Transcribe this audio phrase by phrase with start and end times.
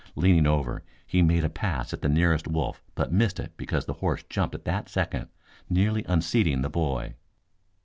[0.15, 3.93] Leaning over he made a pass at the nearest wolf but missed it because the
[4.01, 5.27] horse jumped at that second,
[5.69, 7.13] nearly unseating the boy.